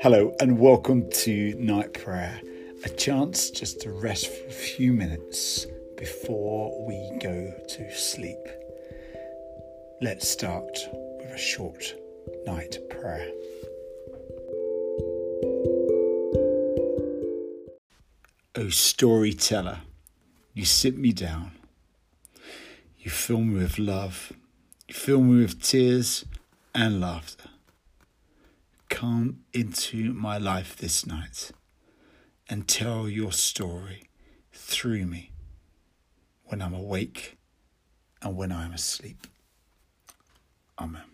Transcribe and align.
Hello, 0.00 0.32
and 0.38 0.60
welcome 0.60 1.10
to 1.10 1.54
Night 1.58 1.92
Prayer, 1.92 2.40
a 2.84 2.88
chance 2.88 3.50
just 3.50 3.80
to 3.80 3.90
rest 3.90 4.28
for 4.28 4.46
a 4.46 4.52
few 4.52 4.92
minutes 4.92 5.66
before 5.96 6.86
we 6.86 7.18
go 7.18 7.52
to 7.68 7.90
sleep. 7.96 8.38
Let's 10.00 10.28
start 10.28 10.78
with 11.18 11.32
a 11.32 11.36
short 11.36 11.82
night 12.46 12.78
prayer. 12.88 13.28
O 18.54 18.68
storyteller, 18.68 19.80
you 20.54 20.64
sit 20.64 20.96
me 20.96 21.12
down. 21.12 21.50
You 23.00 23.10
fill 23.10 23.40
me 23.40 23.60
with 23.60 23.80
love. 23.80 24.32
You 24.86 24.94
fill 24.94 25.22
me 25.22 25.42
with 25.42 25.60
tears 25.60 26.24
and 26.72 27.00
laughter. 27.00 27.48
Come 28.88 29.40
into 29.52 30.12
my 30.14 30.38
life 30.38 30.76
this 30.76 31.06
night 31.06 31.52
and 32.48 32.66
tell 32.66 33.08
your 33.08 33.32
story 33.32 34.08
through 34.52 35.06
me 35.06 35.32
when 36.44 36.62
I'm 36.62 36.74
awake 36.74 37.36
and 38.22 38.36
when 38.36 38.50
I'm 38.50 38.72
asleep. 38.72 39.26
Amen. 40.80 41.04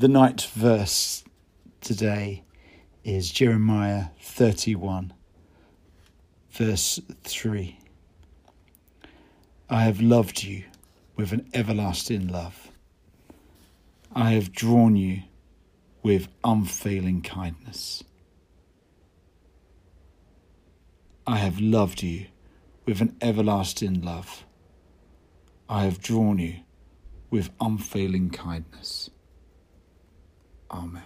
The 0.00 0.08
night 0.08 0.48
verse 0.54 1.24
today 1.82 2.42
is 3.04 3.30
Jeremiah 3.30 4.06
31, 4.18 5.12
verse 6.48 6.98
3. 7.24 7.78
I 9.68 9.82
have 9.82 10.00
loved 10.00 10.42
you 10.42 10.64
with 11.16 11.32
an 11.32 11.50
everlasting 11.52 12.28
love. 12.28 12.70
I 14.14 14.30
have 14.30 14.52
drawn 14.52 14.96
you 14.96 15.24
with 16.02 16.28
unfailing 16.44 17.20
kindness. 17.20 18.02
I 21.26 21.36
have 21.36 21.60
loved 21.60 22.02
you 22.02 22.28
with 22.86 23.02
an 23.02 23.18
everlasting 23.20 24.00
love. 24.00 24.46
I 25.68 25.84
have 25.84 26.00
drawn 26.00 26.38
you 26.38 26.60
with 27.28 27.50
unfailing 27.60 28.30
kindness. 28.30 29.10
Amen. 30.70 31.02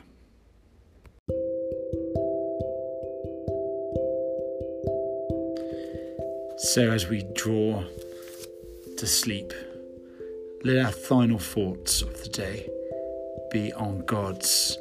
So, 6.58 6.90
as 6.90 7.08
we 7.08 7.24
draw 7.34 7.82
to 8.96 9.06
sleep, 9.06 9.52
let 10.64 10.84
our 10.84 10.92
final 10.92 11.38
thoughts 11.38 12.02
of 12.02 12.22
the 12.22 12.28
day 12.28 12.68
be 13.50 13.72
on 13.72 14.04
God's 14.04 14.76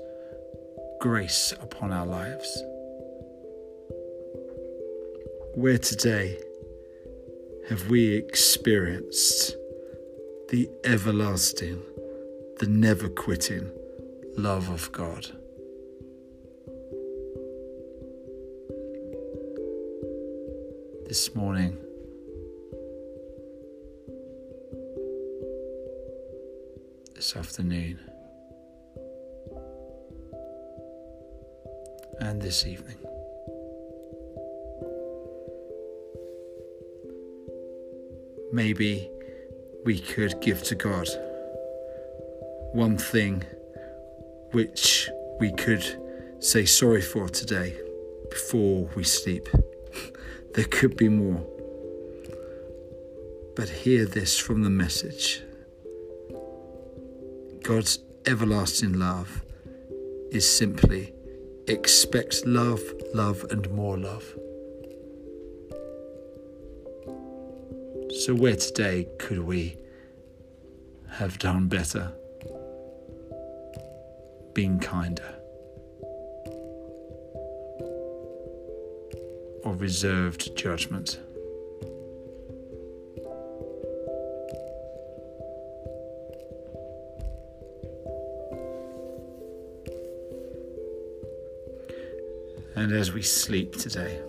grace 1.00 1.54
upon 1.62 1.92
our 1.92 2.06
lives. 2.06 2.64
Where 5.56 5.78
today 5.78 6.38
have 7.70 7.90
we 7.90 8.16
experienced 8.16 9.56
the 10.50 10.70
everlasting, 10.84 11.82
the 12.60 12.68
never 12.68 13.08
quitting 13.08 13.72
love 14.38 14.70
of 14.70 14.92
God? 14.92 15.28
This 21.08 21.36
morning, 21.36 21.78
this 27.16 27.36
afternoon, 27.36 28.00
and 32.20 32.42
this 32.42 32.66
evening. 32.66 32.98
Maybe 38.52 39.10
we 39.84 40.00
could 40.00 40.40
give 40.42 40.64
to 40.64 40.76
God 40.76 41.08
one 42.72 42.98
thing 42.98 43.44
which 44.54 45.10
we 45.40 45.52
could 45.52 45.84
say 46.40 46.66
sorry 46.66 47.02
for 47.02 47.28
today 47.28 47.76
before 48.30 48.90
we 48.96 49.04
sleep. 49.04 49.50
there 50.54 50.66
could 50.66 50.96
be 50.96 51.10
more. 51.10 51.46
But 53.56 53.70
hear 53.70 54.06
this 54.06 54.40
from 54.40 54.64
the 54.64 54.70
message 54.70 55.44
God's 57.64 58.00
everlasting 58.26 58.94
love 58.94 59.44
is 60.32 60.50
simply 60.50 61.14
expect 61.68 62.46
love, 62.46 62.82
love, 63.14 63.46
and 63.52 63.70
more 63.72 63.98
love. 63.98 64.24
So, 68.22 68.36
where 68.36 68.56
today 68.56 69.08
could 69.18 69.40
we 69.40 69.78
have 71.10 71.40
done 71.40 71.68
better? 71.68 72.14
Been 74.54 74.80
kinder? 74.80 75.36
Or 79.64 79.76
reserved 79.76 80.56
judgment? 80.56 81.20
And 92.76 92.92
as 92.92 93.12
we 93.12 93.24
sleep 93.24 93.76
today, 93.78 94.20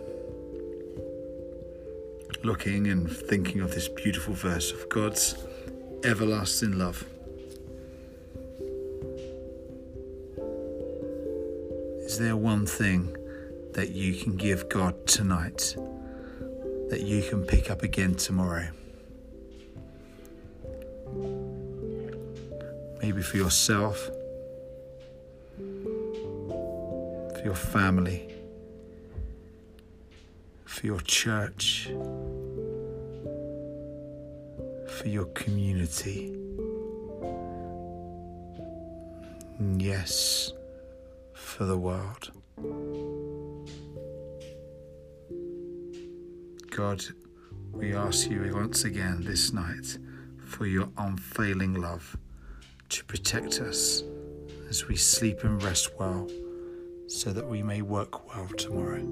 looking 2.43 2.87
and 2.87 3.11
thinking 3.11 3.61
of 3.61 3.75
this 3.75 3.89
beautiful 3.89 4.33
verse 4.33 4.73
of 4.73 4.89
God's 4.89 5.35
everlasting 6.03 6.79
love. 6.79 7.05
Is 12.15 12.21
there 12.21 12.37
one 12.37 12.65
thing 12.65 13.17
that 13.73 13.91
you 13.91 14.15
can 14.15 14.37
give 14.37 14.69
God 14.69 15.05
tonight 15.05 15.75
that 16.89 17.01
you 17.01 17.29
can 17.29 17.43
pick 17.43 17.73
up 17.73 17.83
again 17.83 18.15
tomorrow? 18.15 18.69
Maybe 23.03 23.21
for 23.21 23.37
yourself, 23.37 23.99
for 27.35 27.43
your 27.45 27.57
family, 27.57 28.33
for 30.67 30.87
your 30.87 31.01
church, 31.01 31.89
for 34.87 35.09
your 35.09 35.27
community. 35.35 36.39
Yes, 39.79 40.53
for 41.55 41.67
the 41.67 41.79
world. 41.79 42.33
God, 46.71 47.05
we 47.71 47.95
ask 47.95 48.29
you 48.29 48.51
once 48.53 48.83
again 48.83 49.23
this 49.23 49.53
night 49.53 49.99
for 50.45 50.67
your 50.67 50.89
unfailing 50.99 51.75
love 51.75 52.17
to 52.89 53.05
protect 53.05 53.61
us 53.61 54.03
as 54.69 54.89
we 54.89 54.97
sleep 54.97 55.45
and 55.45 55.63
rest 55.63 55.93
well 55.97 56.29
so 57.07 57.33
that 57.33 57.47
we 57.47 57.63
may 57.63 57.83
work 57.83 58.35
well 58.35 58.49
tomorrow. 58.49 59.07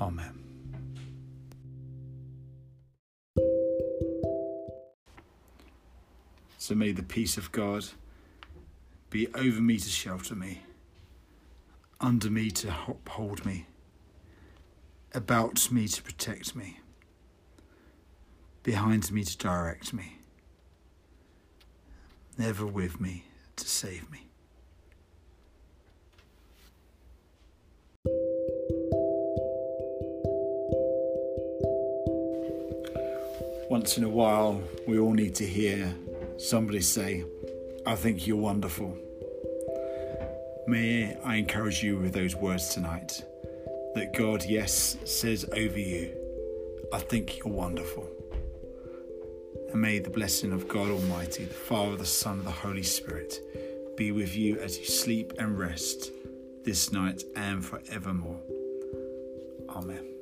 Amen. 0.00 0.38
So 6.58 6.76
may 6.76 6.92
the 6.92 7.02
peace 7.02 7.36
of 7.36 7.50
God 7.50 7.84
be 9.10 9.26
over 9.34 9.60
me 9.60 9.78
to 9.78 9.88
shelter 9.88 10.36
me, 10.36 10.60
under 12.00 12.30
me 12.30 12.50
to 12.50 12.72
uphold 12.86 13.44
me, 13.44 13.66
about 15.12 15.70
me 15.72 15.88
to 15.88 16.02
protect 16.02 16.54
me, 16.54 16.78
behind 18.62 19.10
me 19.10 19.24
to 19.24 19.36
direct 19.36 19.92
me, 19.92 20.18
never 22.36 22.64
with 22.64 23.00
me 23.00 23.24
to 23.56 23.66
save 23.66 24.08
me. 24.10 24.28
Once 33.68 33.98
in 33.98 34.04
a 34.04 34.08
while, 34.08 34.62
we 34.86 34.98
all 34.98 35.12
need 35.12 35.34
to 35.34 35.46
hear 35.46 35.94
somebody 36.38 36.80
say, 36.80 37.24
I 37.84 37.96
think 37.96 38.26
you're 38.26 38.36
wonderful. 38.36 38.96
May 40.68 41.16
I 41.24 41.36
encourage 41.36 41.82
you 41.82 41.96
with 41.96 42.12
those 42.12 42.36
words 42.36 42.68
tonight 42.68 43.24
that 43.94 44.12
God, 44.12 44.44
yes, 44.44 44.98
says 45.06 45.46
over 45.56 45.78
you, 45.78 46.14
I 46.92 46.98
think 46.98 47.38
you're 47.38 47.54
wonderful. 47.54 48.06
And 49.72 49.80
may 49.80 49.98
the 49.98 50.10
blessing 50.10 50.52
of 50.52 50.68
God 50.68 50.90
Almighty, 50.90 51.46
the 51.46 51.54
Father, 51.54 51.96
the 51.96 52.04
Son, 52.04 52.40
and 52.40 52.46
the 52.46 52.50
Holy 52.50 52.82
Spirit 52.82 53.40
be 53.96 54.12
with 54.12 54.36
you 54.36 54.58
as 54.58 54.78
you 54.78 54.84
sleep 54.84 55.32
and 55.38 55.58
rest 55.58 56.12
this 56.64 56.92
night 56.92 57.24
and 57.34 57.64
forevermore. 57.64 58.42
Amen. 59.70 60.17